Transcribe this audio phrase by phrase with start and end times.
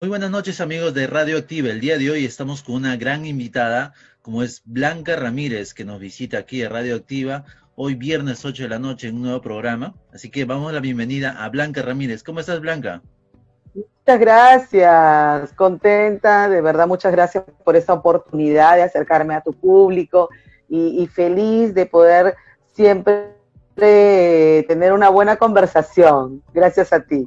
[0.00, 1.70] Muy buenas noches amigos de Radio Activa.
[1.70, 5.98] El día de hoy estamos con una gran invitada, como es Blanca Ramírez, que nos
[5.98, 7.44] visita aquí a Radio Activa
[7.76, 9.94] hoy viernes 8 de la noche en un nuevo programa.
[10.12, 12.22] Así que vamos a la bienvenida a Blanca Ramírez.
[12.22, 13.02] ¿Cómo estás, Blanca?
[13.74, 20.28] Muchas gracias, contenta, de verdad muchas gracias por esta oportunidad de acercarme a tu público
[20.68, 22.34] y, feliz de poder
[22.74, 23.34] siempre
[23.76, 26.42] tener una buena conversación.
[26.52, 27.26] Gracias a ti.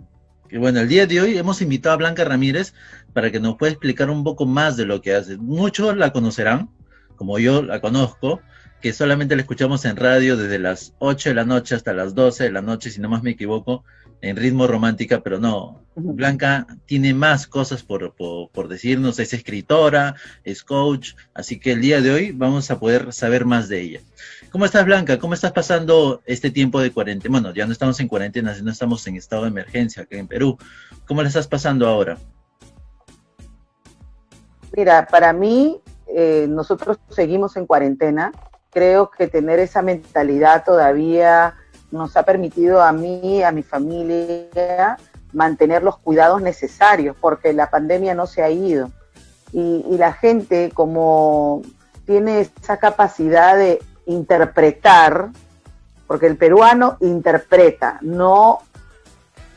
[0.49, 2.73] Y bueno, el día de hoy hemos invitado a Blanca Ramírez
[3.13, 5.37] para que nos pueda explicar un poco más de lo que hace.
[5.37, 6.69] Muchos la conocerán,
[7.15, 8.39] como yo la conozco,
[8.81, 12.45] que solamente la escuchamos en radio desde las 8 de la noche hasta las 12
[12.45, 13.83] de la noche, si no más me equivoco,
[14.21, 15.83] en ritmo romántica, pero no.
[15.95, 22.01] Blanca tiene más cosas por, por, decirnos, es escritora, es coach, así que el día
[22.01, 23.99] de hoy vamos a poder saber más de ella.
[24.51, 25.19] ¿Cómo estás, Blanca?
[25.19, 27.31] ¿Cómo estás pasando este tiempo de cuarentena?
[27.31, 30.57] Bueno, ya no estamos en cuarentena, no estamos en estado de emergencia acá en Perú.
[31.05, 32.17] ¿Cómo la estás pasando ahora?
[34.75, 38.31] Mira, para mí, eh, nosotros seguimos en cuarentena.
[38.71, 41.55] Creo que tener esa mentalidad todavía
[41.91, 44.97] nos ha permitido a mí, a mi familia,
[45.33, 48.91] mantener los cuidados necesarios, porque la pandemia no se ha ido.
[49.51, 51.61] Y, la gente, como
[52.05, 55.29] tiene esa capacidad de interpretar,
[56.07, 58.59] porque el peruano interpreta, no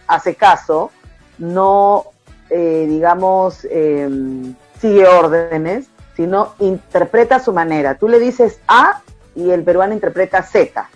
[0.07, 0.91] hace caso,
[1.39, 2.05] no,
[2.51, 7.97] eh, digamos, em, sigue órdenes, sino interpreta a su manera.
[7.97, 9.01] Tú le dices A
[9.35, 10.89] y el peruano interpreta Z.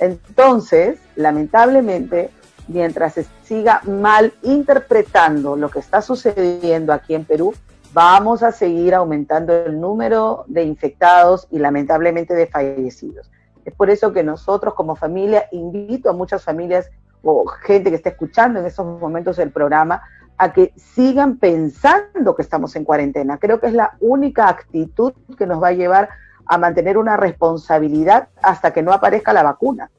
[0.00, 2.30] Entonces, lamentablemente,
[2.68, 7.54] mientras se siga mal interpretando lo que está sucediendo aquí en Perú,
[7.96, 13.30] vamos a seguir aumentando el número de infectados y lamentablemente de fallecidos.
[13.64, 16.90] Es por eso que nosotros como familia, invito a muchas familias
[17.22, 20.02] o gente que esté escuchando en estos momentos el programa
[20.36, 23.38] a que sigan pensando que estamos en cuarentena.
[23.38, 26.10] Creo que es la única actitud que nos va a llevar
[26.44, 29.90] a mantener una responsabilidad hasta que no aparezca la vacuna.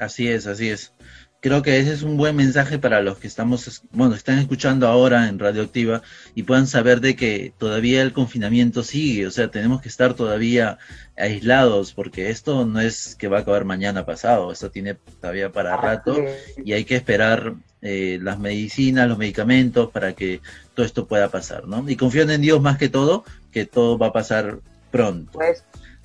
[0.00, 0.92] Así es, así es.
[1.40, 5.26] Creo que ese es un buen mensaje para los que estamos, bueno, están escuchando ahora
[5.26, 6.02] en Radioactiva
[6.34, 10.76] y puedan saber de que todavía el confinamiento sigue, o sea, tenemos que estar todavía
[11.16, 15.78] aislados porque esto no es que va a acabar mañana pasado, esto tiene todavía para
[15.78, 16.14] rato
[16.62, 20.42] y hay que esperar eh, las medicinas, los medicamentos para que
[20.74, 21.88] todo esto pueda pasar, ¿no?
[21.88, 24.58] Y confío en Dios más que todo, que todo va a pasar
[24.90, 25.32] pronto.
[25.32, 25.64] Pues,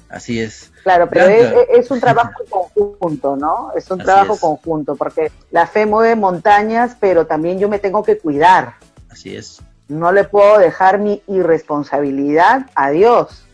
[0.09, 0.71] Así es.
[0.83, 3.71] Claro, pero es, un trabajo conjunto, ¿no?
[3.75, 8.17] Es un trabajo conjunto, porque la fe mueve montañas, pero también yo me tengo que
[8.17, 8.75] cuidar.
[9.09, 9.61] Así es.
[9.88, 13.45] No le puedo dejar mi irresponsabilidad a Dios.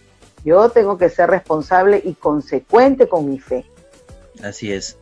[0.44, 3.66] Yo tengo que ser responsable y consecuente con mi fe.
[4.44, 4.98] Así es.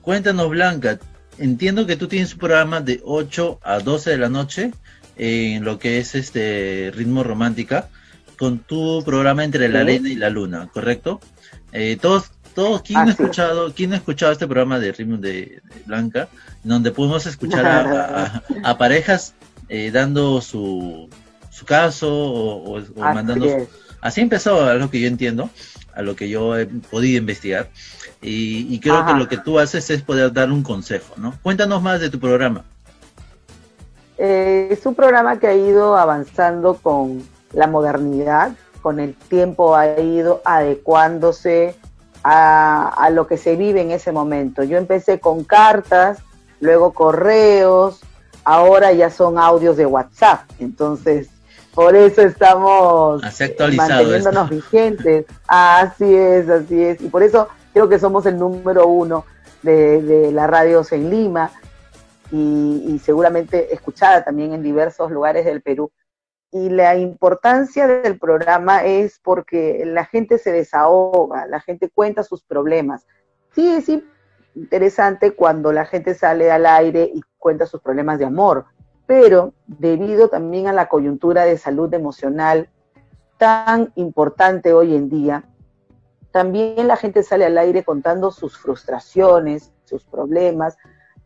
[0.00, 0.98] Cuéntanos, Blanca,
[1.38, 4.72] entiendo que tú tienes un programa de 8 a 12 de la noche
[5.16, 7.88] en lo que es este ritmo romántica
[8.38, 11.20] con tu programa Entre la Arena y la Luna, ¿correcto?
[11.72, 16.28] Eh, todos, todos, ¿quién ha escuchado, quién ha escuchado este programa de Ritmo de, Blanca,
[16.64, 19.34] donde podemos escuchar a, parejas
[19.68, 21.08] eh, dando su,
[21.50, 23.68] su caso o, mandando...
[24.00, 25.50] Así empezó, a lo que yo entiendo,
[25.94, 27.70] a lo que yo he podido investigar.
[28.22, 31.34] Y, creo que lo que tú haces es poder dar un consejo, ¿no?
[31.42, 32.64] Cuéntanos más de tu programa.
[34.18, 38.52] Eh, es un programa que ha ido avanzando con, la modernidad,
[38.82, 41.74] con el tiempo ha ido adecuándose
[42.22, 44.62] a, lo que se vive en ese momento.
[44.64, 46.18] Yo empecé con cartas,
[46.60, 48.00] luego correos,
[48.44, 50.42] ahora ya son audios de WhatsApp.
[50.58, 51.28] Entonces,
[51.74, 53.22] por eso estamos
[53.76, 55.26] manteniéndonos vigentes.
[55.46, 57.00] Así es, así es.
[57.00, 59.24] Y por eso creo que somos el número uno
[59.62, 61.50] de, la radios en Lima
[62.32, 65.90] y, y, seguramente escuchada también en diversos lugares del Perú
[66.50, 72.42] y la importancia del programa es porque la gente se desahoga, la gente cuenta sus
[72.44, 73.06] problemas.
[73.52, 73.90] Sí, es
[74.54, 78.66] interesante cuando la gente sale al aire y cuenta sus problemas de amor,
[79.06, 82.70] pero debido también a la coyuntura de salud emocional
[83.38, 85.44] tan importante hoy en día,
[86.32, 90.76] también la gente sale al aire contando sus frustraciones, sus problemas.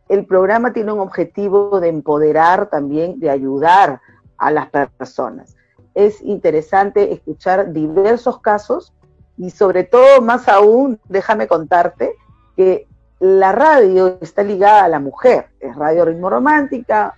[0.07, 4.01] El programa tiene un objetivo de empoderar también, de ayudar
[4.41, 5.55] a las personas.
[5.93, 8.91] Es interesante escuchar diversos casos
[9.37, 12.15] y sobre todo, más aún, déjame contarte
[12.57, 12.87] que
[13.19, 17.15] la radio está ligada a la mujer, es Radio Ritmo Romántica,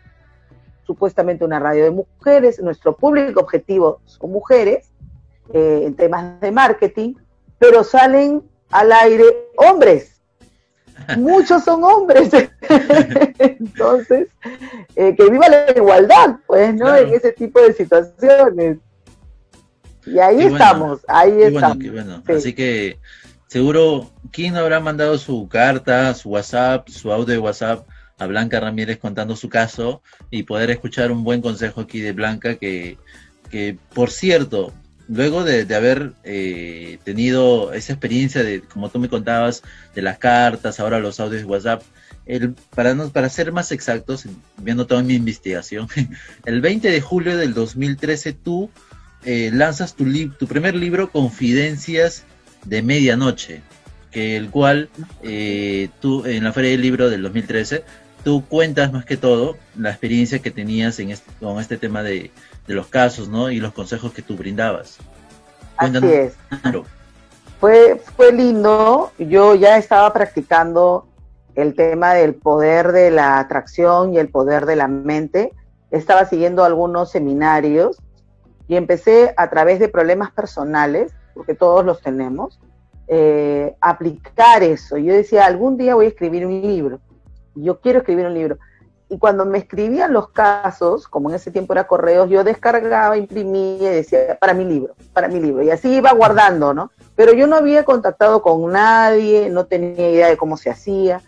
[0.85, 4.91] supuestamente una radio de mujeres, nuestro público objetivo son mujeres
[5.53, 7.13] eh, en temas de marketing,
[7.57, 9.23] pero salen al aire
[9.55, 10.12] hombres
[11.17, 12.29] muchos son hombres.
[13.39, 14.27] Entonces,
[14.95, 16.95] eh, que viva la igualdad, pues, ¿no?
[16.95, 18.77] En ese tipo de situaciones.
[20.05, 21.77] Y ahí estamos, ahí estamos.
[22.27, 22.99] Así que
[23.47, 27.87] seguro, ¿quién habrá mandado su carta, su WhatsApp, su audio de WhatsApp
[28.17, 32.55] a Blanca Ramírez contando su caso y poder escuchar un buen consejo aquí de Blanca
[32.55, 32.97] que,
[33.49, 34.73] que por cierto,
[35.07, 39.63] luego de, haber eh, tenido esa experiencia de, como tú me contabas,
[39.95, 41.83] de las cartas, ahora los audios de WhatsApp,
[42.25, 44.25] el, para, no, para ser más exactos,
[44.57, 45.87] viendo toda mi investigación,
[46.45, 48.69] el 20 de julio del 2013 tú
[49.25, 52.23] eh, lanzas tu, tu primer libro, Confidencias
[52.65, 53.61] de Medianoche,
[54.11, 54.89] que el cual
[55.23, 57.83] eh, tú en la Feria del Libro del 2013,
[58.23, 62.31] tú cuentas más que todo la experiencia que tenías en este, con este tema de,
[62.67, 63.51] de los casos, ¿no?
[63.51, 64.97] Y los consejos que tú brindabas.
[65.77, 66.33] Así es.
[67.59, 71.07] Fue, fue lindo, yo ya estaba practicando
[71.55, 75.53] el tema del poder de la atracción y el poder de la mente.
[75.91, 78.01] Estaba siguiendo algunos seminarios
[78.67, 82.59] y empecé a través de problemas personales, porque todos los tenemos,
[83.07, 84.97] eh, aplicar eso.
[84.97, 86.99] Yo decía, algún día voy a escribir un libro.
[87.55, 88.57] Yo quiero escribir un libro.
[89.09, 93.91] Y cuando me escribían los casos, como en ese tiempo era correos, yo descargaba, imprimía
[93.91, 95.61] y decía, para mi libro, para mi libro.
[95.61, 96.89] Y así iba guardando, ¿no?
[97.15, 101.21] Pero yo no había contactado con nadie, no tenía idea de cómo se hacía.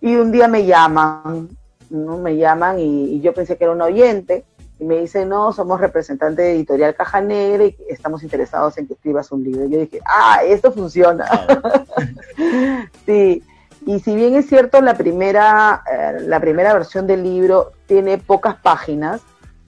[0.00, 1.50] Y un día me llaman,
[1.90, 2.16] ¿no?
[2.16, 4.44] Me llaman y, yo pensé que era un oyente.
[4.80, 8.94] Y me dicen, no, somos representantes de Editorial Caja Negra y estamos interesados en que
[8.94, 9.66] escribas un libro.
[9.66, 11.26] Y yo dije, ah, esto funciona.
[13.04, 13.42] sí.
[13.88, 18.56] Y si bien es cierto, la primera, eh, la primera versión del libro tiene pocas
[18.56, 19.22] páginas,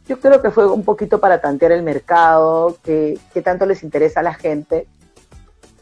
[0.07, 4.23] yo creo que fue un poquito para tantear el mercado, que, tanto les interesa a
[4.23, 4.87] la gente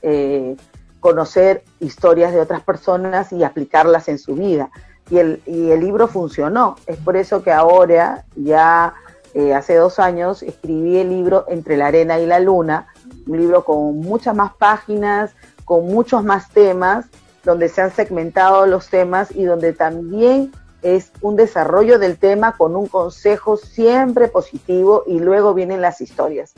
[0.02, 0.54] eh,
[1.00, 4.70] conocer historias de otras personas y aplicarlas en su vida.
[5.10, 6.76] Y el, y el libro funcionó.
[6.86, 8.94] Es por eso que ahora, ya
[9.34, 12.86] eh, hace dos años, escribí el libro Entre la arena y la luna,
[13.26, 17.06] un libro con muchas más páginas, con muchos más temas
[17.48, 20.52] donde se han segmentado los temas y donde también
[20.82, 26.52] es un desarrollo del tema con un consejo siempre positivo y luego vienen las historias.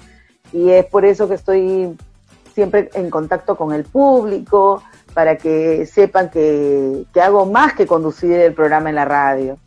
[0.53, 1.97] Y es por eso que estoy
[2.53, 4.83] siempre en contacto con el público,
[5.15, 9.59] para que sepan que, que hago más que conducir el programa en la radio.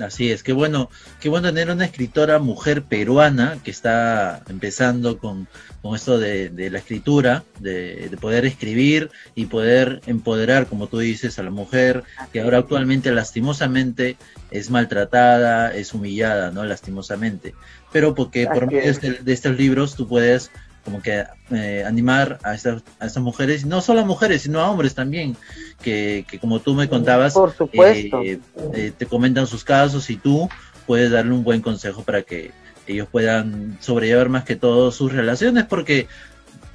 [0.00, 0.90] Así es, qué bueno,
[1.20, 5.48] qué bueno tener una escritora mujer peruana que está empezando con,
[5.82, 11.42] con esto de, la escritura, de, poder escribir y poder empoderar, como tú dices, a
[11.42, 14.16] la mujer que ahora actualmente lastimosamente
[14.50, 16.64] es maltratada, es humillada, ¿no?
[16.64, 17.54] Lastimosamente.
[17.92, 20.50] Pero porque por medio de, estos libros tú puedes
[20.88, 24.70] como que eh, animar a estas, a estas mujeres, no solo a mujeres, sino a
[24.70, 25.36] hombres también,
[25.82, 28.22] que, como tú me contabas, Por supuesto.
[28.22, 28.40] Eh,
[28.72, 30.48] eh, te comentan sus casos y tú
[30.86, 32.52] puedes darle un buen consejo para que
[32.86, 36.06] ellos puedan sobrellevar más que todo sus relaciones, porque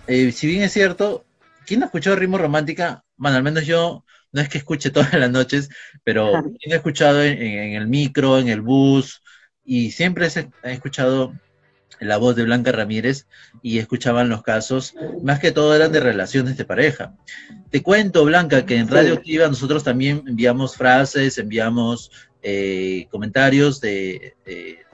[0.05, 1.25] si bien es cierto,
[1.65, 3.03] ¿quién ha escuchado ritmo romántica?
[3.17, 5.69] Bueno, al menos yo no es que escuche todas las noches,
[6.03, 6.31] pero
[6.61, 9.23] he escuchado en, en, el micro, en el bus,
[9.65, 11.33] y siempre he escuchado
[11.99, 13.27] la voz de Blanca Ramírez
[13.61, 17.13] y escuchaban los casos, más que todo eran de relaciones de pareja.
[17.69, 24.35] Te cuento, Blanca, que en Radio Activa nosotros también enviamos frases, enviamos eh, comentarios de,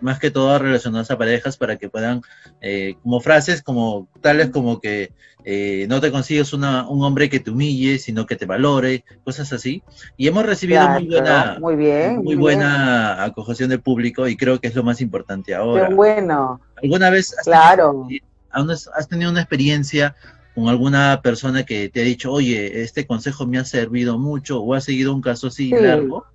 [0.02, 2.22] más que todo relacionados a parejas para que puedan,
[2.62, 5.12] eh, como frases como tales como que
[5.46, 9.52] eh, no te consigues una, un hombre que te humille, sino que te valore, cosas
[9.54, 9.82] así.
[10.18, 14.68] Y hemos recibido muy buena, muy, bien, muy, buena acogeción del público y creo que
[14.68, 15.88] es lo más importante ahora.
[15.88, 16.62] Qué bueno.
[16.82, 18.08] ¿Alguna vez claro.
[18.52, 20.16] has tenido una experiencia
[20.56, 24.74] con alguna persona que te ha dicho, oye, este consejo me ha servido mucho o
[24.74, 26.26] ha seguido un caso así largo?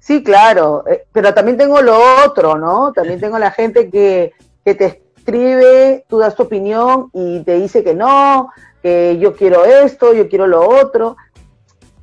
[0.00, 2.92] Sí, claro, eh, pero también tengo lo otro, ¿no?
[2.92, 4.32] También tengo la gente que,
[4.62, 8.50] que te escribe, tú das tu opinión y te dice que no,
[8.82, 11.16] que yo quiero esto, yo quiero lo otro.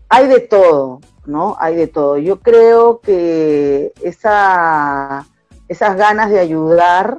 [0.10, 1.56] Hay de todo, ¿no?
[1.60, 2.18] Hay de todo.
[2.18, 5.28] Yo creo que esa,
[5.72, 7.18] esas ganas de ayudar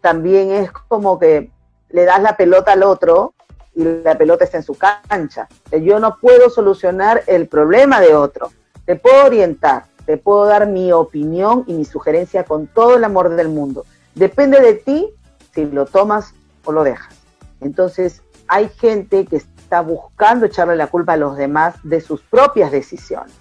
[0.00, 1.50] también es como que
[1.90, 3.34] le das la pelota al otro
[3.74, 5.48] y la pelota está en su cancha.
[5.72, 8.52] Yo no puedo solucionar el problema de otro,
[8.86, 13.30] te puedo orientar, te puedo dar mi opinión y mi sugerencia con todo el amor
[13.30, 13.84] del mundo.
[14.14, 15.10] Depende de ti
[15.52, 16.34] si lo tomas
[16.64, 17.16] o lo dejas.
[17.60, 22.70] Entonces, hay gente que está buscando echarle la culpa a los demás de sus propias
[22.70, 23.34] decisiones.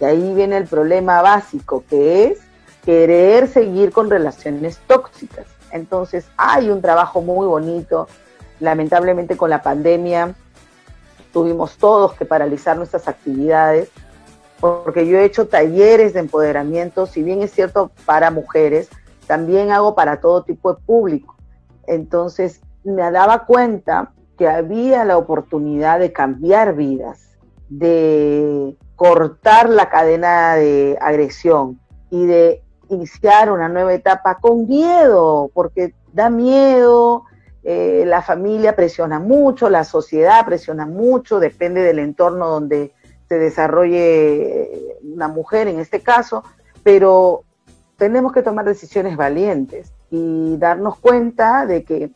[0.00, 2.45] Y ahí viene el problema básico, que es
[2.86, 5.44] querer seguir con relaciones tóxicas.
[5.72, 8.06] Entonces, hay un trabajo muy bonito.
[8.60, 10.34] Lamentablemente con la pandemia
[11.32, 13.90] tuvimos todos que paralizar nuestras actividades,
[14.60, 18.88] porque yo he hecho talleres de empoderamiento, si bien es cierto para mujeres,
[19.26, 21.36] también hago para todo tipo de público.
[21.86, 27.36] Entonces me daba cuenta que había la oportunidad de cambiar vidas,
[27.68, 35.94] de cortar la cadena de agresión y de iniciar una nueva etapa con miedo, porque
[36.12, 37.24] da miedo,
[37.62, 42.92] eh, la familia presiona mucho, la sociedad presiona mucho, depende del entorno donde
[43.28, 46.44] se desarrolle una mujer en este caso,
[46.82, 47.42] pero
[47.96, 52.10] tenemos que tomar decisiones valientes y darnos cuenta de que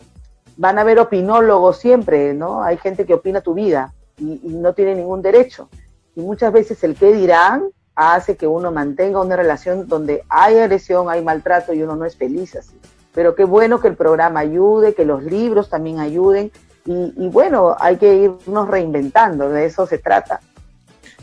[0.56, 2.62] van a haber opinólogos siempre, ¿no?
[2.62, 5.68] Hay gente que opina tu vida y, no tiene ningún derecho.
[6.14, 7.64] Y muchas veces el qué dirán
[8.00, 12.16] hace que uno mantenga una relación donde hay agresión, hay maltrato y uno no es
[12.16, 12.78] feliz así.
[13.14, 16.50] Pero qué bueno que el programa ayude, que los libros también ayuden
[16.86, 20.40] y bueno, hay que irnos reinventando, de eso se trata.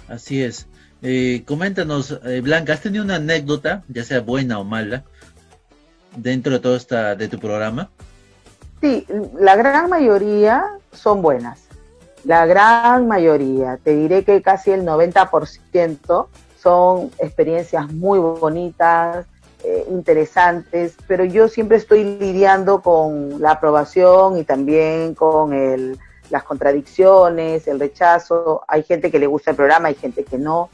[0.07, 0.67] Así es.
[1.01, 5.03] Eh, coméntanos, eh, Blanca, ¿has tenido una anécdota, ya sea buena o mala,
[6.15, 7.89] dentro de todo esta, de tu programa?
[8.81, 9.05] Sí,
[9.39, 11.61] la gran mayoría son buenas.
[12.23, 16.27] La gran mayoría, te diré que casi el 90%
[16.61, 19.25] son experiencias muy bonitas,
[19.63, 25.97] eh, interesantes, pero yo siempre estoy lidiando con la aprobación y también con el,
[26.29, 28.63] las contradicciones, el rechazo.
[28.67, 30.69] Hay gente que le gusta el programa, hay gente que no.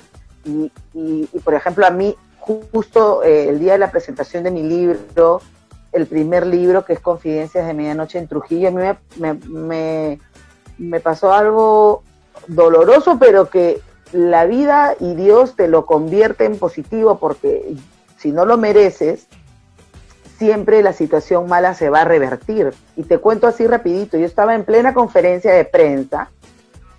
[0.45, 4.63] Y, y, por ejemplo, a mí, justo eh, el día de la presentación de mi
[4.63, 5.41] libro,
[5.93, 8.81] el primer libro que es Confidencias de Medianoche en Trujillo, a mí
[9.17, 10.19] me, me,
[10.77, 12.03] me pasó algo
[12.47, 13.79] doloroso, pero que
[14.13, 17.75] la vida y Dios te lo convierte en positivo porque
[18.17, 19.27] si no lo mereces,
[20.37, 22.73] siempre la situación mala se va a revertir.
[22.95, 26.29] Y te cuento así rapidito, yo estaba en plena conferencia de prensa,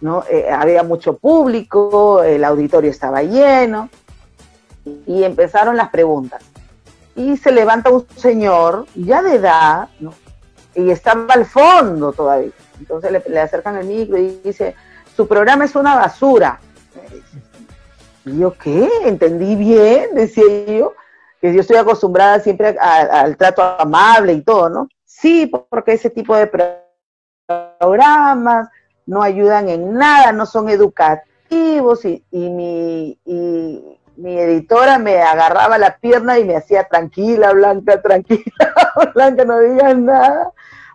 [0.00, 0.24] ¿no?
[0.30, 3.88] Eh, había mucho público, el auditorio estaba lleno,
[5.06, 6.42] y empezaron las preguntas.
[7.16, 9.88] Y se levanta un señor, ya de edad,
[10.74, 12.50] y estaba al fondo todavía.
[12.78, 14.74] Entonces le, le acercan el micro y dice,
[15.16, 16.60] su programa es una basura.
[18.24, 18.88] Y yo, ¿qué?
[19.04, 20.14] ¿Entendí bien?
[20.14, 20.94] Decía yo
[21.40, 24.88] que yo estoy acostumbrada siempre al trato amable y todo, ¿no?
[25.04, 26.50] Sí, porque ese tipo de
[27.78, 28.68] programas
[29.06, 35.98] no ayudan en nada, no son educativos y, mi, y mi editora me agarraba la
[35.98, 40.50] pierna y me hacía tranquila, Blanca, tranquila, Blanca, no digas nada,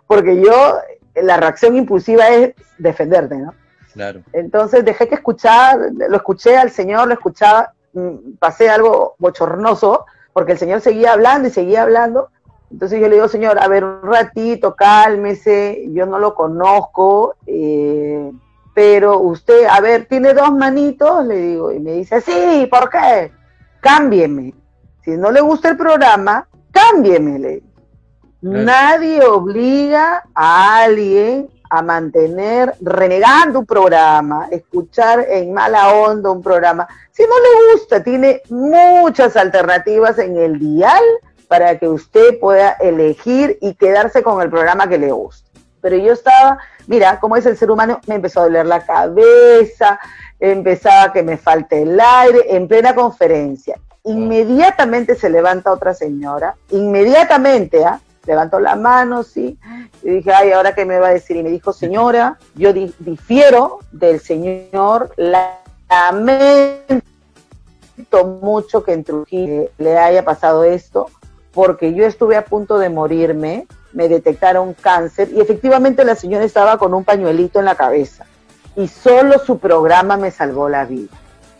[0.06, 0.80] porque yo,
[1.14, 3.54] la reacción impulsiva es defenderte, ¿no?
[3.92, 4.22] Claro.
[4.32, 10.52] Entonces dejé que escuchar, lo escuché al señor, lo escuchaba, mm, pasé algo bochornoso, porque
[10.52, 12.30] el señor seguía hablando y seguía hablando.
[12.70, 18.30] Entonces yo le digo, señor, a ver, un ratito, cálmese, yo no lo conozco, eh,
[18.74, 23.32] pero usted, a ver, tiene dos manitos, le digo, y me dice, sí, ¿por qué?
[23.80, 24.54] Cámbieme.
[25.02, 27.62] Si no le gusta el programa, cámbieme, le
[28.42, 36.86] Nadie obliga a alguien a mantener renegando un programa, escuchar en mala onda un programa.
[37.12, 41.02] Si no le gusta, tiene muchas alternativas en el dial
[41.48, 45.48] para que usted pueda elegir y quedarse con el programa que le gusta.
[45.80, 49.98] Pero yo estaba, mira, cómo es el ser humano, me empezó a doler la cabeza,
[50.38, 53.78] empezaba que me falte el aire, en plena conferencia.
[54.04, 58.00] Inmediatamente se levanta otra señora, inmediatamente, ¿ah?
[58.30, 59.58] Levantó la mano, sí,
[60.02, 61.36] y dije, ay, ¿ahora qué me va a decir?
[61.36, 67.02] Y me dijo, señora, yo difiero del señor, lamento
[68.40, 71.10] mucho que en Trujillo le haya pasado esto,
[71.52, 76.78] porque yo estuve a punto de morirme, me detectaron cáncer y efectivamente la señora estaba
[76.78, 78.24] con un pañuelito en la cabeza
[78.76, 81.16] y solo su programa me salvó la vida,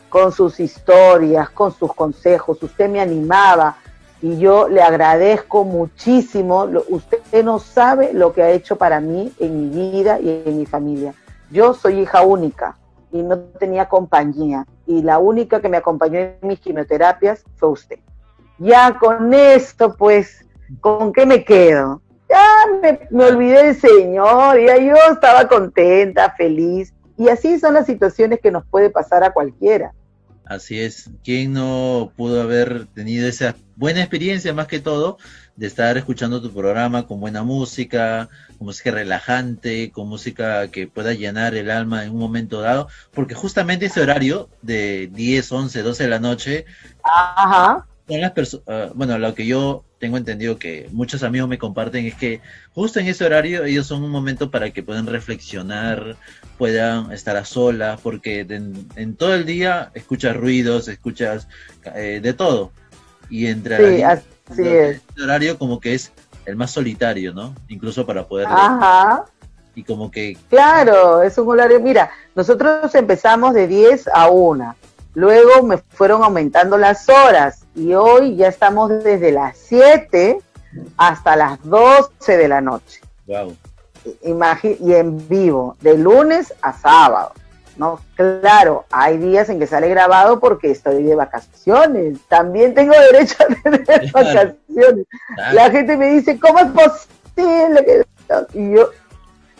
[0.09, 3.77] con sus historias, con sus consejos, usted me animaba,
[4.23, 6.69] y yo le agradezco muchísimo.
[6.89, 10.67] usted no sabe lo que ha hecho para mí en mi vida y en mi
[10.67, 11.15] familia.
[11.51, 12.77] Yo soy hija única
[13.13, 17.99] y no tenía compañía y la única que me acompañó en mis quimioterapias fue usted.
[18.59, 20.45] Ya con esto, pues,
[20.81, 22.03] ¿con qué me quedo?
[22.29, 26.93] Ya me, olvidé del Señor, ya yo estaba contenta, feliz.
[27.17, 29.93] Y así son las situaciones que nos puede pasar a cualquiera.
[30.45, 35.17] Así es, ¿quién no pudo haber tenido esa buena experiencia más que todo
[35.57, 41.15] de estar escuchando tu programa con buena música, con música relajante, con música que pueda
[41.15, 42.89] llenar el alma en un momento dado?
[43.15, 46.67] Porque justamente ese horario de 10, 11, 12 de la noche,
[47.03, 47.87] Ajá.
[48.07, 52.05] son las personas, ah, bueno, lo que yo tengo entendido que muchos amigos me comparten,
[52.05, 52.43] es que
[52.75, 56.17] justo en ese horario ellos son un momento para que puedan reflexionar,
[56.59, 61.49] puedan estar a solas, porque en, todo el día escuchas ruidos, escuchas
[61.95, 62.73] eh, de todo.
[63.31, 65.03] Y entre sí, así es.
[65.23, 66.13] horario como que es
[66.45, 67.55] el más solitario, ¿no?
[67.69, 68.47] Incluso para poder...
[68.49, 69.25] Ajá.
[69.75, 70.37] Y como que...
[70.49, 74.77] Claro, es un horario, mira, nosotros empezamos de 10 a 1
[75.15, 80.39] Luego me fueron aumentando las horas y hoy ya estamos desde las 7
[80.97, 83.01] hasta las 12 de la noche.
[83.27, 83.57] Wow.
[84.23, 87.33] y en vivo, de lunes a sábado.
[87.81, 87.99] ¿No?
[88.15, 92.19] Claro, hay días en que sale grabado porque estoy de vacaciones.
[92.29, 95.07] También tengo derecho a tener vacaciones.
[95.53, 98.05] La gente me dice, ¿cómo es posible que...
[98.53, 98.91] Y yo,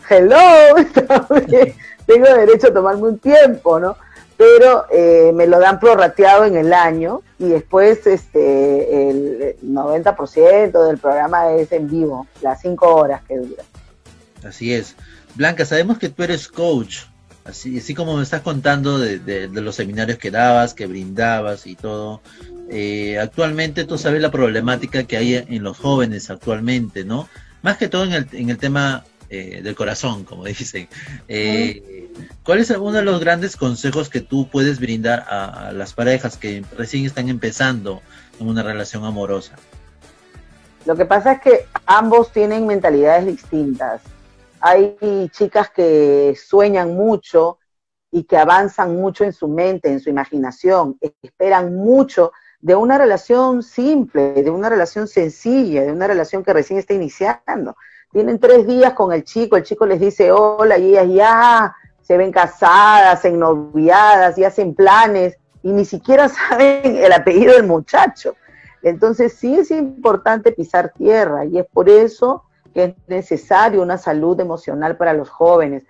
[0.07, 0.37] hello,
[2.05, 3.97] tengo derecho a tomarme un tiempo, ¿no?
[4.37, 10.97] pero eh, me lo dan prorrateado en el año y después este el 90% del
[10.97, 13.63] programa es en vivo, las cinco horas que dura.
[14.43, 14.95] Así es.
[15.35, 17.03] Blanca, sabemos que tú eres coach,
[17.45, 22.21] así, así como me estás contando de, los seminarios que dabas, que brindabas y todo.
[22.69, 27.27] Eh, actualmente tú sabes la problemática que hay en los jóvenes actualmente, ¿no?
[27.61, 30.89] Más que todo en el, en el tema eh, del corazón, como dicen.
[31.29, 32.09] Eh,
[32.43, 36.65] ¿Cuál es uno de los grandes consejos que tú puedes brindar a, las parejas que
[36.77, 38.01] recién están empezando
[38.41, 39.55] en una relación amorosa?
[40.85, 44.01] Lo que pasa es que ambos tienen mentalidades distintas.
[44.61, 47.57] Hay chicas que sueñan mucho
[48.11, 53.63] y que avanzan mucho en su mente, en su imaginación, esperan mucho de una relación
[53.63, 57.75] simple, de una relación sencilla, de una relación que recién está iniciando
[58.11, 62.17] tienen tres días con el chico, el chico les dice hola y ellas ya se
[62.17, 68.35] ven casadas, ennoviadas y hacen planes y ni siquiera saben el apellido del muchacho.
[68.83, 74.39] Entonces sí es importante pisar tierra y es por eso que es necesario una salud
[74.39, 75.83] emocional para los jóvenes,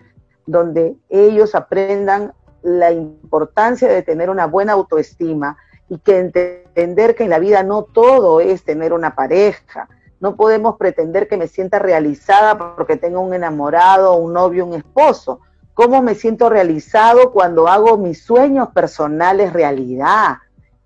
[0.46, 2.34] donde ellos aprendan
[2.64, 5.58] la importancia de tener una buena autoestima
[5.90, 9.90] y que entender que en la vida no todo es tener una pareja,
[10.22, 15.42] no podemos pretender que me sienta realizada porque tengo un enamorado, un novio, un esposo.
[15.74, 20.38] ¿Cómo me siento realizado cuando hago mis sueños personales realidad?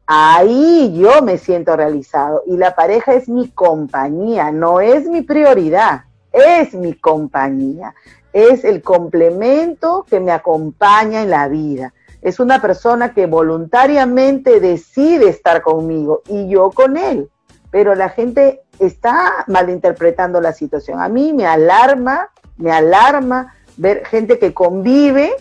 [0.07, 6.03] Ahí yo me siento realizado y la pareja es mi compañía, no es mi prioridad,
[6.31, 7.95] es mi compañía,
[8.33, 11.93] es el complemento que me acompaña en la vida.
[12.21, 17.29] Es una persona que voluntariamente decide estar conmigo y yo con él
[17.75, 21.01] pero la gente está malinterpretando la situación.
[21.01, 25.33] A mí me alarma, me alarma ver gente que convive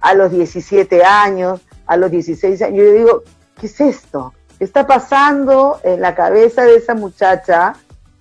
[0.00, 2.78] a los 17 años, a los 16 años.
[2.78, 3.22] Yo digo,
[3.62, 4.34] ¿qué es esto?
[4.58, 7.74] ¿Qué está pasando en la cabeza de esa muchacha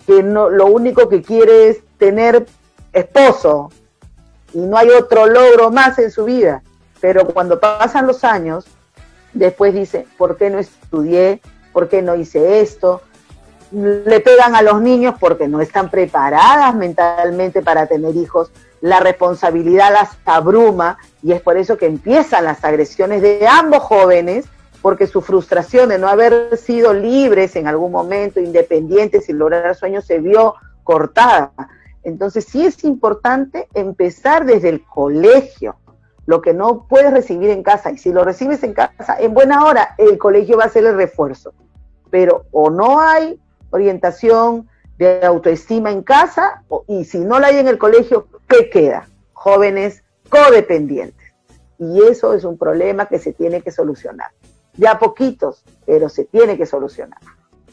[0.06, 2.46] que no, lo único que quiere es tener
[2.94, 3.72] esposo
[4.54, 6.62] y no hay otro logro más en su vida?
[7.00, 8.66] Pero cuando pasan los años,
[9.34, 11.42] después dice, ¿por qué no estudié?
[11.74, 13.02] ¿Por qué no hice esto?
[13.72, 18.52] le pegan a los niños porque no están preparadas mentalmente para tener hijos,
[18.82, 24.46] la responsabilidad las abruma y es por eso que empiezan las agresiones de ambos jóvenes,
[24.82, 30.06] porque su frustración de no haber sido libres en algún momento, independientes y lograr sueños,
[30.06, 31.52] se vio cortada.
[32.04, 35.76] Entonces sí es importante empezar desde el colegio,
[36.26, 39.66] lo que no puedes recibir en casa, y si lo recibes en casa, en buena
[39.66, 41.54] hora, el colegio va a ser el refuerzo.
[42.10, 43.40] Pero o no hay
[43.70, 44.68] orientación
[44.98, 49.08] de autoestima en casa y si no la hay en el colegio, ¿qué queda?
[49.34, 51.34] Jóvenes codependientes.
[51.80, 54.30] Y eso es un problema que se tiene que solucionar.
[54.78, 57.20] Ya poquitos, pero se tiene que solucionar.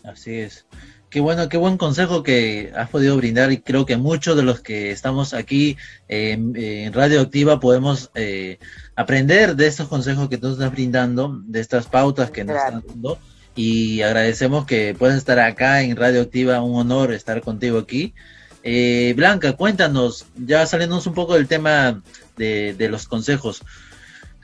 [0.05, 0.67] Así es.
[1.11, 4.61] Qué bueno, qué buen consejo que has podido brindar y creo que muchos de los
[4.61, 8.59] que estamos aquí en Radio Activa podemos eh,
[8.95, 13.19] aprender de estos consejos que tú estás brindando, de estas pautas que nos están dando
[13.59, 18.15] y agradecemos que puedas estar acá en Radio Activa, un honor estar contigo aquí.
[18.63, 22.01] Eh, Blanca, cuéntanos, ya saliéndonos un poco del tema
[22.37, 23.63] de, los consejos.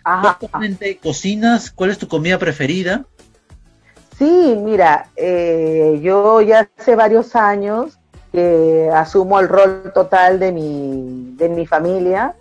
[0.05, 0.39] Ajá.
[1.03, 1.71] cocinas?
[1.71, 3.05] ¿Cuál es tu comida preferida?
[4.19, 7.99] Sí, mira, eh, yo ya hace varios años
[8.31, 12.35] que asumo el rol total de mi, de mi familia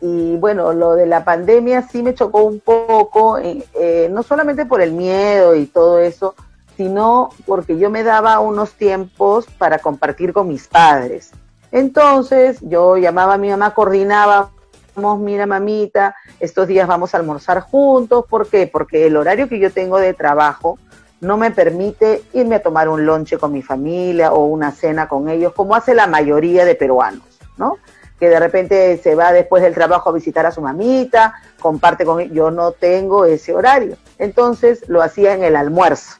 [0.00, 4.66] y bueno, lo de la pandemia sí me chocó un poco, eh, eh, no solamente
[4.66, 6.34] por el miedo y todo eso,
[6.76, 11.30] sino porque yo me daba unos tiempos para compartir con mis padres.
[11.72, 14.50] Entonces yo llamaba a mi mamá, coordinábamos,
[14.96, 18.66] mira mamita, estos días vamos a almorzar juntos, ¿por qué?
[18.66, 20.78] Porque el horario que yo tengo de trabajo
[21.20, 25.28] no me permite irme a tomar un lonche con mi familia o una cena con
[25.28, 27.22] ellos, como hace la mayoría de peruanos,
[27.56, 27.78] ¿no?
[28.20, 32.20] Que de repente se va después del trabajo a visitar a su mamita, comparte con
[32.32, 33.96] yo no tengo ese horario.
[34.18, 36.18] Entonces lo hacía en el almuerzo.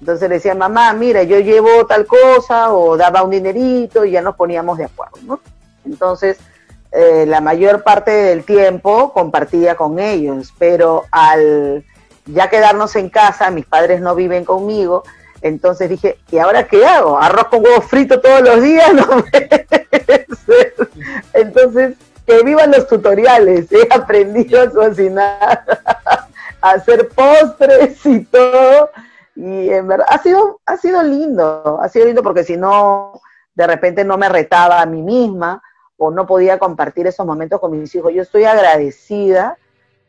[0.00, 4.20] Entonces le decía, mamá, mira, yo llevo tal cosa o daba un dinerito y ya
[4.20, 5.40] nos poníamos de acuerdo, ¿no?
[5.84, 6.38] Entonces,
[6.96, 11.84] eh, la mayor parte del tiempo compartía con ellos, pero al
[12.26, 15.02] ya quedarnos en casa, mis padres no viven conmigo,
[15.42, 17.18] entonces dije, ¿y ahora qué hago?
[17.18, 18.92] ¿Arroz con huevo frito todos los días?
[18.94, 19.24] No
[21.32, 25.64] entonces, que vivan los tutoriales, he aprendido a cocinar,
[26.60, 28.90] a hacer postres y todo,
[29.34, 33.20] y en verdad ha sido, ha sido lindo, ha sido lindo porque si no,
[33.54, 35.60] de repente no me retaba a mí misma
[35.96, 38.12] o no podía compartir esos momentos con mis hijos.
[38.12, 39.58] Yo estoy agradecida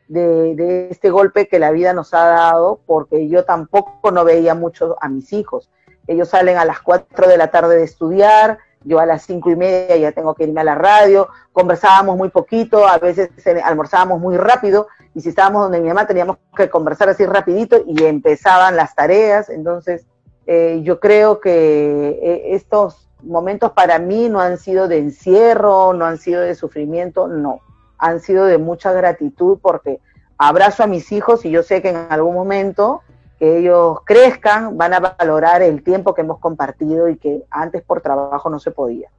[0.07, 4.97] de, este golpe que la vida nos ha dado, porque yo tampoco no veía mucho
[5.01, 5.69] a mis hijos.
[6.07, 9.55] Ellos salen a las 4 de la tarde de estudiar, yo a las cinco y
[9.55, 13.31] media ya tengo que irme a la radio, conversábamos muy poquito, a veces
[13.63, 18.03] almorzábamos muy rápido, y si estábamos donde mi mamá teníamos que conversar así rapidito y
[18.03, 20.05] empezaban las tareas, entonces
[20.45, 26.05] eh, yo creo que eh, estos momentos para mí no han sido de encierro, no
[26.05, 27.59] han sido de sufrimiento, no
[27.97, 29.99] han sido de mucha gratitud porque
[30.37, 33.01] abrazo a mis hijos y yo sé que en algún momento
[33.39, 38.01] que ellos crezcan van a valorar el tiempo que hemos compartido y que antes por
[38.01, 39.09] trabajo no se podía.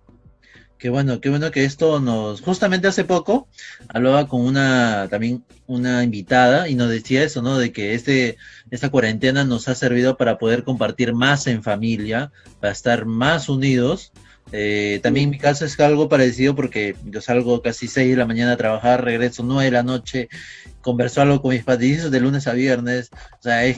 [0.78, 3.48] Qué bueno, qué bueno que esto nos, justamente hace poco,
[3.88, 7.56] hablaba con una, también una invitada y nos decía eso, ¿no?
[7.56, 8.36] De que este,
[8.70, 14.12] esta cuarentena nos ha servido para poder compartir más en familia, para estar más unidos
[14.52, 18.52] eh, también mi caso es algo parecido porque yo salgo casi 6 de la mañana
[18.52, 20.28] a trabajar, regreso 9 de la noche,
[20.80, 23.76] converso algo con mis padres de lunes a viernes, o sea, es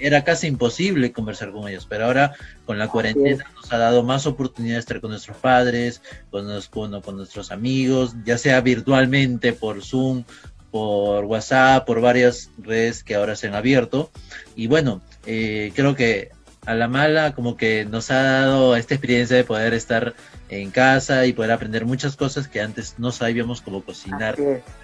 [0.00, 2.32] era casi imposible conversar con ellos, pero ahora
[2.66, 7.16] con la cuarentena nos ha dado más oportunidad de estar con nuestros padres, con, con
[7.16, 10.24] nuestros amigos, ya sea virtualmente por Zoom,
[10.72, 14.10] por WhatsApp, por varias redes que ahora se han abierto.
[14.56, 16.30] Y bueno, eh, creo que
[16.64, 20.14] a la mala como que nos ha dado esta experiencia de poder estar
[20.48, 24.36] en casa y poder aprender muchas cosas que antes no sabíamos cómo cocinar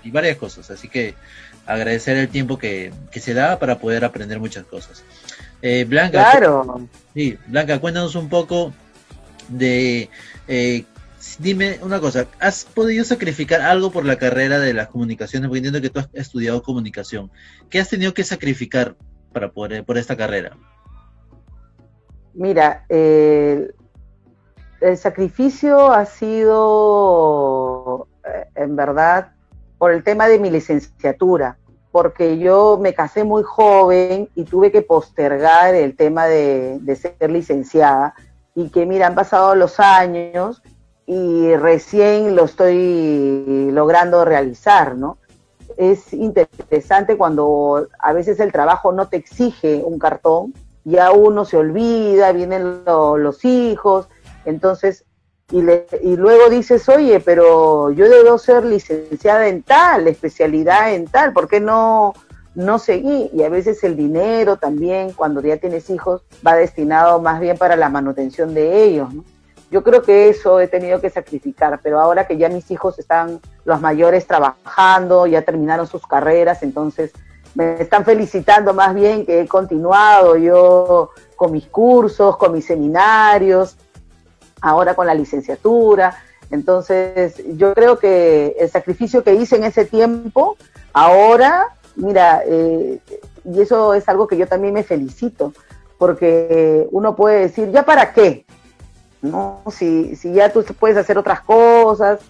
[0.03, 0.71] y varias cosas.
[0.71, 1.15] Así que
[1.67, 5.05] agradecer el tiempo que, se da para poder aprender muchas cosas.
[5.63, 6.89] Eh, Blanca, claro.
[7.15, 8.73] sí, Blanca, cuéntanos un poco
[9.49, 10.09] de...
[10.49, 10.85] Eh,
[11.39, 15.49] dime una cosa, ¿has podido sacrificar algo por la carrera de las comunicaciones?
[15.49, 17.31] Porque entiendo que tú has estudiado comunicación.
[17.71, 18.97] ¿Qué has tenido que sacrificar
[19.33, 20.57] para poder, por esta carrera?
[22.39, 23.75] Mira, el
[24.97, 26.47] sacrificio ha sido,
[28.25, 29.33] eh, en verdad,
[29.77, 31.59] por el tema de mi licenciatura,
[31.91, 38.15] porque yo me casé muy joven y tuve que postergar el tema de, ser licenciada
[38.55, 40.63] y que, mira, han pasado los años
[41.07, 45.19] y recién lo estoy logrando realizar, ¿no?
[45.77, 50.55] Es interesante cuando a veces el trabajo no te exige un cartón,
[50.89, 54.09] ya uno se olvida, vienen los hijos,
[54.45, 55.05] entonces,
[55.51, 61.33] y, y luego dices, oye, pero yo debo ser licenciada en tal, especialidad en tal,
[61.33, 62.15] ¿por qué no,
[62.55, 63.31] no seguí?
[63.33, 67.77] Y a veces el dinero también, cuando ya tienes hijos, va destinado más bien para
[67.77, 69.09] la manutención de ellos,
[69.71, 73.39] Yo creo que eso he tenido que sacrificar, pero ahora que ya mis hijos están,
[73.67, 77.13] los mayores, trabajando, ya terminaron sus carreras, entonces
[77.59, 83.77] me están felicitando más bien que he continuado yo con mis cursos, con mis seminarios,
[84.61, 86.17] ahora con la licenciatura.
[86.53, 90.57] Entonces, yo creo que el sacrificio que hice en ese tiempo,
[90.93, 93.01] ahora, mira, eh,
[93.45, 95.53] y eso es algo que yo también me felicito,
[95.99, 98.47] porque uno puede decir, ¿ya para qué?
[99.21, 99.63] ¿No?
[99.73, 102.21] Si, si ya tú puedes hacer otras cosas,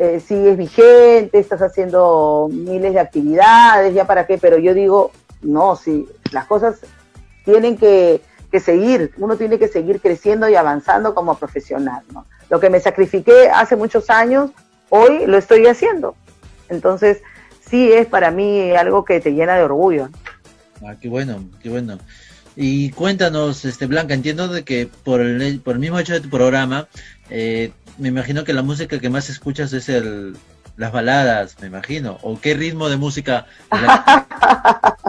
[0.00, 5.76] eh, sigues vigente, estás haciendo miles de actividades, ya para qué, pero yo digo, no,
[5.76, 6.80] si las cosas
[7.44, 8.22] tienen que,
[8.64, 12.24] seguir, uno tiene que seguir creciendo y avanzando como profesional, ¿no?
[12.48, 14.52] Lo que me sacrifiqué hace muchos años,
[14.88, 16.14] hoy lo estoy haciendo.
[16.70, 17.18] Entonces,
[17.68, 20.08] sí es para mí algo que te llena de orgullo.
[20.82, 21.98] Ah, qué bueno, qué bueno.
[22.56, 26.30] Y cuéntanos, este Blanca, entiendo de que por el, por el mismo hecho de tu
[26.30, 26.88] programa,
[27.28, 30.36] eh, me imagino que la música que más escuchas es el,
[30.76, 32.18] las baladas, me imagino.
[32.22, 33.46] ¿O qué ritmo de música?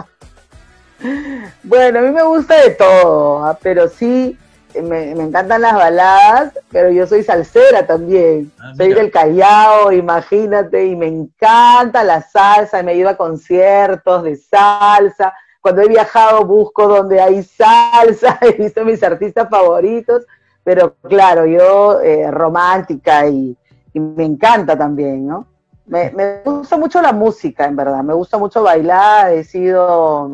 [1.62, 3.58] bueno, a mí me gusta de todo, ¿ah?
[3.62, 4.38] pero sí,
[4.80, 8.52] me, encantan las baladas, pero yo soy salsera también.
[8.58, 14.36] Ah, soy del Callao, imagínate, y me encanta la salsa, me iba a conciertos de
[14.36, 20.26] salsa, cuando he viajado busco donde hay salsa, he visto mis artistas favoritos,
[20.64, 23.56] pero claro, yo eh, romántica y,
[23.94, 25.46] me encanta también, ¿no?
[25.84, 30.30] Me, gusta mucho la música, en verdad, me gusta mucho bailar, he sido,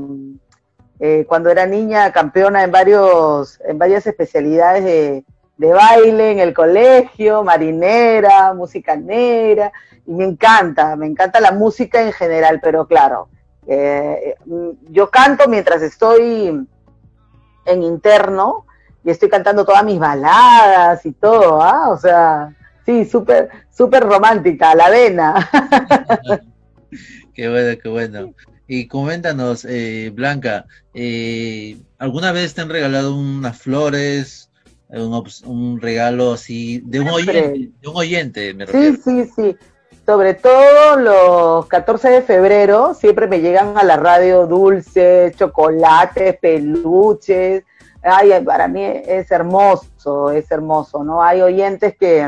[1.01, 5.25] eh, cuando era niña, campeona en, varios, en varias especialidades de,
[5.57, 9.73] de baile en el colegio, marinera, música negra,
[10.07, 13.29] y me encanta, me encanta la música en general, pero claro,
[13.67, 14.37] eh,
[14.89, 16.65] yo canto mientras estoy
[17.67, 18.67] en interno
[19.09, 21.89] y estoy cantando todas mis baladas y todo, ¿ah?
[21.89, 25.49] O sea, sí, súper, súper romántica, la vena.
[27.35, 28.35] qué bueno, qué bueno.
[28.67, 34.51] Y coméntanos, eh, Blanca, eh, ¿alguna vez te han regalado unas flores,
[34.91, 38.97] un, regalo así de un oyente, de un oyente, me refiero.
[39.03, 39.57] Sí, sí, sí.
[40.05, 47.65] Sobre todo los 14 de febrero siempre me llegan a la radio dulces, chocolates, peluches.
[48.03, 51.23] Ay, para mí es hermoso, es hermoso, ¿no?
[51.23, 52.23] Hay oyentes que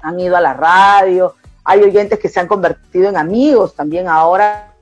[0.00, 4.72] han ido a la radio, hay oyentes que se han convertido en amigos también ahora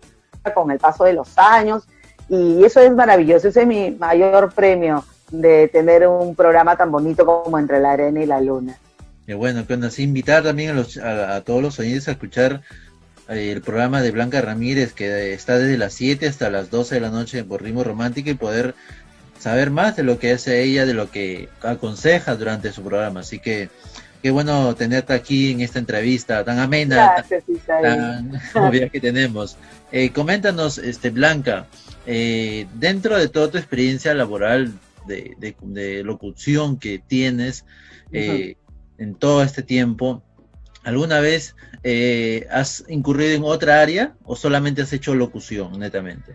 [0.55, 1.85] con el paso de los años
[2.29, 7.25] y eso es maravilloso, ese es mi mayor premio de tener un programa tan bonito
[7.25, 8.77] como Entre la Arena y la Luna.
[9.27, 12.61] Y bueno, que nos invitar también a, todos los oyentes a escuchar
[13.29, 17.01] eh, el programa de Blanca Ramírez que está desde las 7 hasta las 12 de
[17.01, 18.75] la noche por Ritmo Romántico y poder
[19.39, 23.21] saber más de lo que hace ella, de lo que aconseja durante su programa.
[23.21, 23.69] Así que
[24.23, 27.25] qué bueno tenerte aquí en esta entrevista tan amena,
[27.67, 29.57] tan, obvia que tenemos.
[29.93, 31.67] Eh, coméntanos, este Blanca,
[32.07, 34.73] eh, dentro de toda tu experiencia laboral
[35.07, 37.65] de, locución que tienes
[38.13, 38.57] eh,
[38.99, 40.23] en todo este tiempo,
[40.83, 46.35] ¿alguna vez eh, has incurrido en otra área o solamente has hecho locución netamente?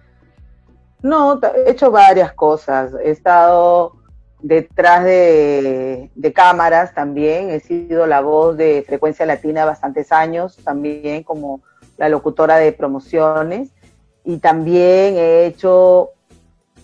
[1.02, 2.94] No, he hecho varias cosas.
[3.04, 3.94] He estado
[4.42, 7.50] detrás de, cámaras también.
[7.50, 11.62] He sido la voz de Frecuencia Latina bastantes años, también como
[11.98, 13.70] la locutora de promociones.
[14.24, 16.10] Y también he hecho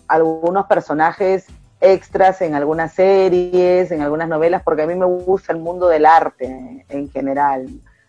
[0.08, 1.46] algunos personajes
[1.80, 6.06] extras en algunas series, en algunas novelas, porque a mí me gusta el mundo del
[6.06, 7.66] arte en general.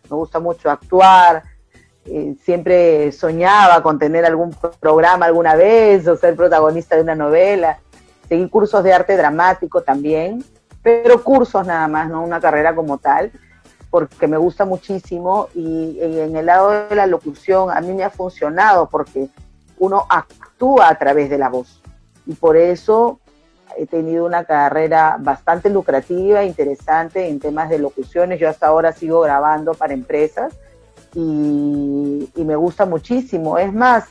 [0.10, 1.44] Me gusta mucho actuar.
[2.10, 7.80] Eh, siempre soñaba con tener algún programa alguna vez o ser protagonista de una novela.
[8.30, 10.44] Seguí cursos de arte dramático también,
[10.82, 13.32] pero cursos nada más, no una carrera como tal,
[13.90, 18.10] porque me gusta muchísimo y en el lado de la locución a mí me ha
[18.10, 19.28] funcionado porque
[19.78, 21.82] uno actúa a través de la voz
[22.26, 23.20] y por eso
[23.78, 28.40] he tenido una carrera bastante lucrativa, interesante en temas de locuciones.
[28.40, 30.54] Yo hasta ahora sigo grabando para empresas
[31.20, 33.58] y, me gusta muchísimo.
[33.58, 34.06] Es más,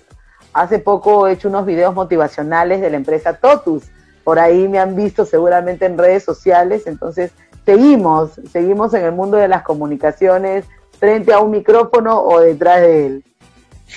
[0.53, 3.85] hace poco he hecho unos videos motivacionales de la empresa Totus.
[4.25, 6.83] Por ahí me han visto seguramente en redes sociales.
[6.87, 7.31] Entonces,
[7.65, 10.65] seguimos, seguimos en el mundo de las comunicaciones
[10.99, 13.25] frente a un micrófono o detrás de él.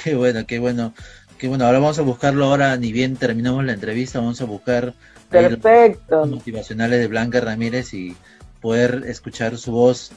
[0.03, 0.93] Qué bueno, qué bueno.
[1.39, 4.93] Qué bueno, ahora vamos a buscarlo ahora, ni bien terminamos la entrevista, vamos a buscar
[5.29, 6.25] Perfecto.
[6.25, 8.17] motivacionales de Blanca Ramírez y
[8.59, 10.11] poder escuchar su voz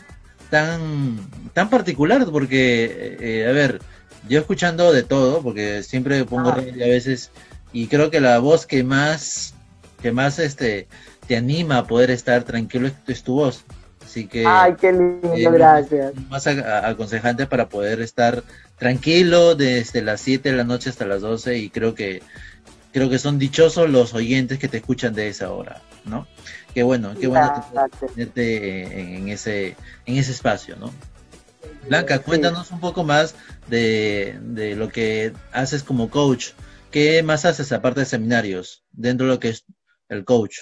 [0.53, 1.17] tan,
[1.55, 3.81] tan particular, porque, eh, a ver,
[4.29, 6.59] yo escuchando de todo, porque siempre pongo ah.
[6.59, 7.31] a veces,
[7.73, 9.55] y creo que la voz que más,
[10.03, 10.89] que más este,
[11.27, 13.65] te anima a poder estar tranquilo es, tu voz.
[14.05, 14.45] Así que.
[14.47, 16.13] Ay, qué lindo, eh, gracias.
[16.29, 18.43] Más aconsejante para poder estar
[18.77, 22.21] tranquilo desde las 7 de la noche hasta las 12 y creo que
[22.93, 26.27] creo que son dichosos los oyentes que te escuchan de esa hora, ¿no?
[26.75, 27.65] Qué bueno, qué bueno
[28.01, 30.91] tenerte en ese, en ese espacio, ¿no?
[31.87, 33.35] Blanca, cuéntanos un poco más
[33.69, 36.53] de, de, lo que haces como coach.
[36.91, 39.65] ¿Qué más haces aparte de seminarios dentro de lo que es
[40.09, 40.61] el coach?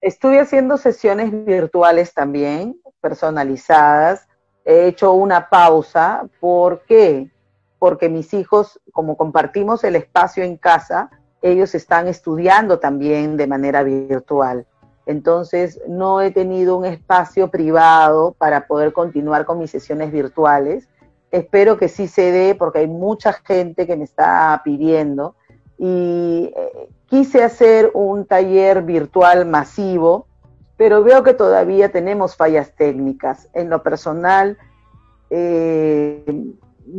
[0.00, 4.26] Estoy haciendo sesiones virtuales también, personalizadas.
[4.64, 6.24] He hecho una pausa.
[6.40, 7.32] ¿Por qué?
[7.82, 11.10] porque mis hijos, como compartimos el espacio en casa,
[11.42, 14.68] ellos están estudiando también de manera virtual.
[15.06, 20.88] Entonces, no he tenido un espacio privado para poder continuar con mis sesiones virtuales.
[21.30, 25.34] Espero que sí se dé porque hay mucha gente que me está pidiendo.
[25.78, 30.26] Y eh, quise hacer un taller virtual masivo,
[30.76, 33.48] pero veo que todavía tenemos fallas técnicas.
[33.54, 34.56] En lo personal,
[35.30, 36.24] eh,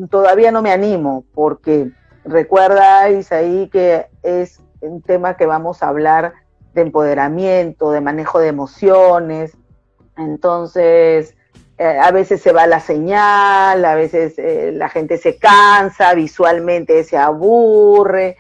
[0.10, 1.92] todavía no me animo porque
[2.26, 6.34] recuerda Isaí que es un tema que vamos a hablar
[6.74, 9.58] de empoderamiento, de manejo de emociones.
[10.18, 11.36] Entonces,
[11.78, 17.04] eh, a veces se va la señal, a veces eh, la gente se cansa, visualmente
[17.04, 18.38] se aburre.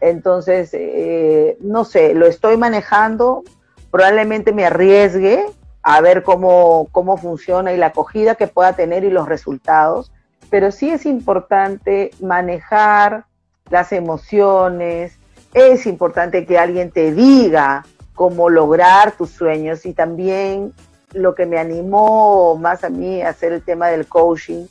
[0.00, 3.44] Entonces, eh, no sé, lo estoy manejando,
[3.90, 5.46] probablemente me arriesgue
[5.82, 10.12] a ver cómo, cómo funciona y la acogida que pueda tener y los resultados,
[10.50, 13.26] pero sí es importante manejar
[13.70, 15.18] las emociones,
[15.54, 17.84] es importante que alguien te diga
[18.14, 20.72] cómo lograr tus sueños y también
[21.12, 24.66] lo que me animó más a mí a hacer el tema del coaching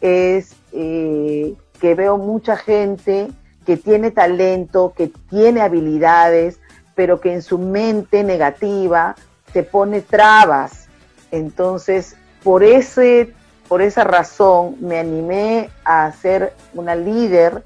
[0.00, 3.28] es eh, que veo mucha gente
[3.66, 6.60] que tiene talento, que tiene habilidades,
[6.94, 9.16] pero que en su mente negativa
[9.52, 10.88] se pone trabas.
[11.30, 13.32] Entonces, por, ese,
[13.68, 17.62] por esa razón me animé a ser una líder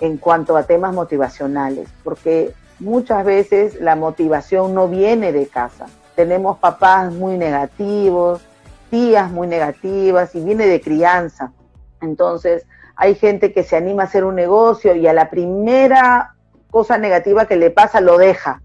[0.00, 5.86] en cuanto a temas motivacionales, porque muchas veces la motivación no viene de casa.
[6.14, 8.42] Tenemos papás muy negativos,
[8.90, 11.52] tías muy negativas y viene de crianza.
[12.00, 16.34] Entonces, hay gente que se anima a hacer un negocio y a la primera
[16.70, 18.62] cosa negativa que le pasa lo deja,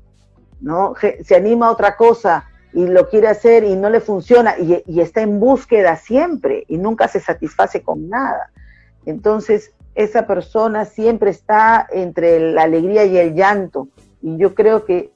[0.62, 0.94] ¿no?
[1.24, 5.02] Se anima a otra cosa y lo quiere hacer y no le funciona y, y
[5.02, 8.52] está en búsqueda siempre y nunca se satisface con nada.
[9.06, 13.88] Entonces, esa persona siempre está entre la alegría y el llanto.
[14.22, 15.12] Y yo creo que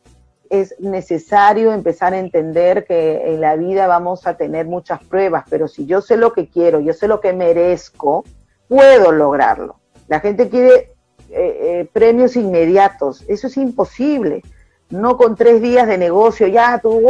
[0.50, 5.68] es necesario empezar a entender que en la vida vamos a tener muchas pruebas, pero
[5.68, 8.24] si yo sé lo que quiero, yo sé lo que merezco,
[8.68, 9.80] puedo lograrlo.
[10.08, 10.94] La gente quiere
[11.30, 14.44] eh, eh, premios inmediatos, eso es imposible.
[14.90, 17.02] No con tres días de negocio, ya tú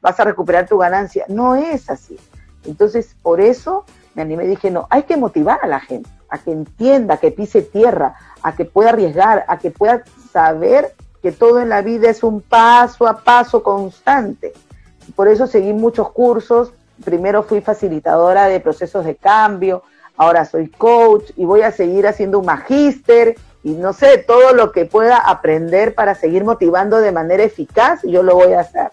[0.00, 1.24] vas a recuperar tu ganancia.
[1.28, 2.16] No es así.
[2.64, 3.84] Entonces, por eso
[4.24, 7.62] me dije, no, hay que motivar a la gente a que entienda, a que pise
[7.62, 10.02] tierra, a que pueda arriesgar, a que pueda
[10.32, 14.52] saber que todo en la vida es un paso a paso constante.
[15.16, 16.72] Por eso seguí muchos cursos.
[17.04, 19.82] Primero fui facilitadora de procesos de cambio,
[20.16, 24.72] ahora soy coach y voy a seguir haciendo un magíster y no sé, todo lo
[24.72, 28.90] que pueda aprender para seguir motivando de manera eficaz, yo lo voy a hacer.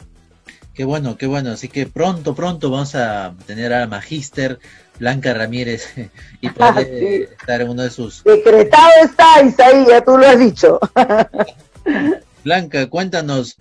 [0.74, 1.52] Qué bueno, qué bueno.
[1.52, 4.60] Así que pronto, pronto vamos a tener a Magíster
[5.00, 5.94] Blanca Ramírez
[6.42, 8.24] y puede estar en uno de sus.
[8.24, 10.80] Decretado está, Isaí, ya tú lo has dicho.
[12.44, 13.58] Blanca, cuéntanos.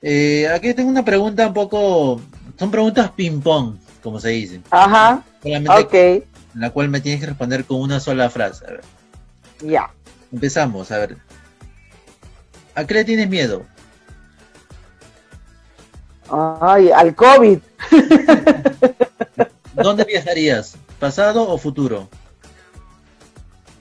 [0.00, 2.20] Eh, aquí tengo una pregunta un poco.
[2.58, 4.60] Son preguntas ping-pong, como se dice.
[4.70, 5.22] Ajá.
[5.42, 8.64] Solamente La cual me tienes que responder con una sola frase.
[8.66, 8.80] A ver.
[9.62, 9.90] Ya.
[10.32, 11.16] Empezamos, a ver.
[12.74, 13.64] ¿A qué le tienes miedo?
[16.30, 17.58] Ay, al COVID.
[19.82, 20.76] ¿Dónde viajarías?
[20.98, 22.08] ¿Pasado o futuro?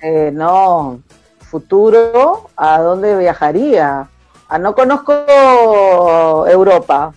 [0.01, 1.01] Eh, no,
[1.39, 4.07] futuro, ¿a dónde viajaría?
[4.49, 7.13] Ah, no conozco Europa.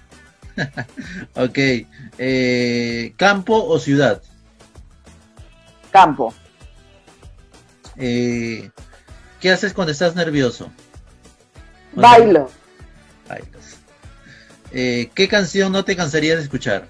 [1.36, 1.58] ok.
[2.18, 4.22] Eh, ¿Campo o ciudad?
[5.90, 6.34] Campo.
[7.96, 8.70] Eh,
[9.40, 10.70] ¿Qué haces cuando estás nervioso?
[11.92, 12.48] Bailo.
[13.28, 13.78] Bailas.
[14.72, 16.86] Eh, ¿Qué canción no te cansaría de escuchar?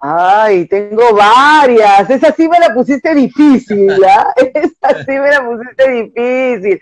[0.00, 2.08] Ay, tengo varias.
[2.08, 4.32] Esa sí me la pusiste difícil, ¿ya?
[4.54, 6.80] Esa sí me la pusiste difícil.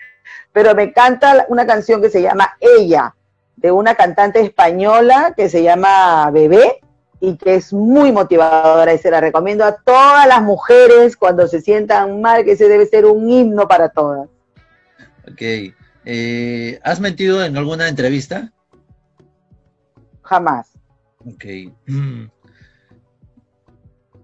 [0.53, 3.13] Pero me canta una canción que se llama Ella,
[3.57, 6.79] de una cantante española que se llama Bebé
[7.19, 11.59] y que es muy motivadora y se la recomiendo a todas las mujeres cuando se
[11.59, 14.29] sientan mal, que ese debe ser un himno para todas.
[15.29, 15.41] Ok.
[16.05, 18.53] Eh, ¿Has mentido en alguna entrevista?
[20.21, 20.69] Jamás.
[21.25, 21.45] Ok.
[21.85, 22.25] Mm.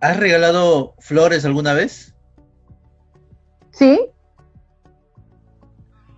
[0.06, 2.14] ¿Has regalado flores alguna vez?
[3.72, 4.00] Sí.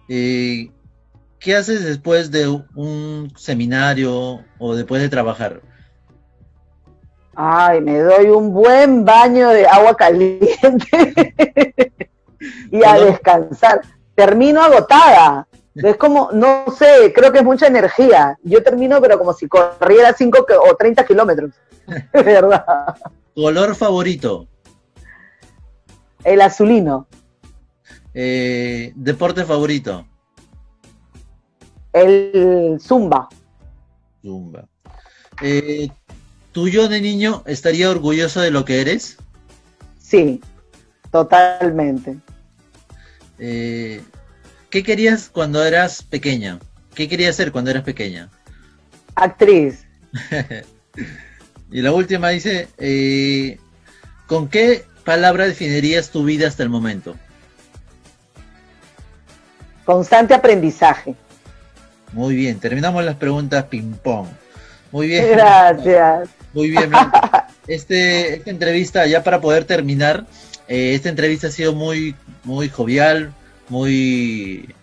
[0.10, 0.70] Eh,
[1.40, 5.62] ¿Qué haces después de un seminario o después de trabajar?
[7.34, 10.50] Ay, me doy un buen baño de agua caliente
[12.70, 13.80] y a descansar.
[14.16, 15.48] Termino agotada.
[15.76, 18.38] Es como, no sé, creo que es mucha energía.
[18.44, 21.52] Yo termino, pero como si corriera 5 o 30 kilómetros.
[22.14, 22.98] Verdad.
[23.36, 24.48] ¿Color favorito?
[26.24, 27.08] El azulino.
[28.14, 30.06] Eh, ¿Deporte favorito?
[31.94, 33.30] El zumba.
[34.22, 34.68] Zumba.
[35.42, 35.90] Eh,
[36.52, 39.18] ¿Tu yo de niño estaría orgulloso de lo que eres?
[40.00, 40.42] Sí,
[41.12, 42.18] totalmente.
[43.40, 44.02] Eh,
[44.70, 46.60] ¿Qué querías cuando eras pequeña?
[46.96, 48.30] ¿Qué querías ser cuando eras pequeña?
[49.16, 49.86] Actriz.
[51.72, 53.60] Y la última dice, eh,
[54.26, 57.16] ¿con qué palabra definirías tu vida hasta el momento?
[59.86, 61.16] Constante aprendizaje.
[62.14, 64.28] Muy bien, terminamos las preguntas ping-pong.
[64.92, 65.26] Muy bien.
[65.32, 66.30] Gracias.
[66.54, 66.92] Muy bien,
[67.68, 70.26] Este, esta entrevista, ya para poder terminar,
[70.70, 72.16] eh, esta entrevista ha sido muy,
[72.46, 73.34] muy jovial,
[73.68, 74.74] muy,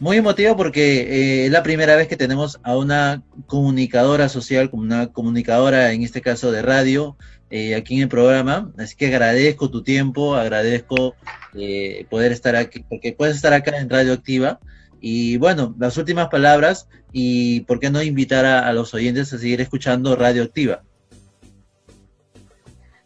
[0.00, 4.82] muy emotivo porque eh, es la primera vez que tenemos a una comunicadora social, como
[4.82, 7.16] una comunicadora, en este caso de radio,
[7.50, 8.70] eh, aquí en el programa.
[8.78, 11.14] Así que agradezco tu tiempo, agradezco
[11.54, 14.60] eh, poder estar aquí, porque puedes estar acá en Radio Activa.
[15.00, 19.60] Y bueno, las últimas palabras y por qué no invitar a, los oyentes a seguir
[19.60, 20.82] escuchando Radio Activa.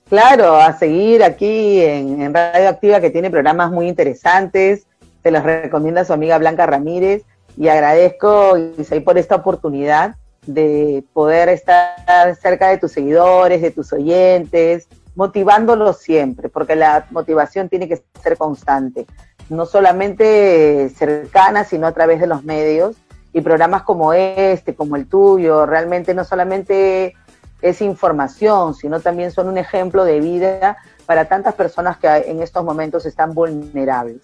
[0.09, 4.87] Claro, a seguir aquí en, en Radio Activa que tiene programas muy interesantes
[5.23, 7.23] se los recomienda su amiga Blanca Ramírez
[7.57, 10.17] y agradezco, Isaí, por esta oportunidad
[10.47, 17.69] de poder estar cerca de tus seguidores, de tus oyentes, motivándolos siempre, porque la motivación
[17.69, 19.07] tiene que ser constante,
[19.49, 22.97] no solamente cercana, sino a través de los medios
[23.33, 27.15] y programas como este, como el tuyo, realmente no solamente
[27.61, 32.65] es información, sino también son un ejemplo de vida para tantas personas que en estos
[32.65, 34.21] momentos están vulnerables.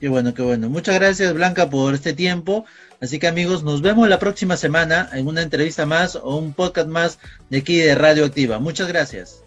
[0.00, 0.68] Qué bueno, qué bueno.
[0.68, 2.64] Muchas gracias Blanca por este tiempo.
[3.00, 6.88] Así que amigos, nos vemos la próxima semana en una entrevista más o un podcast
[6.88, 7.18] más
[7.50, 8.58] de aquí de Radio Activa.
[8.58, 9.44] Muchas gracias.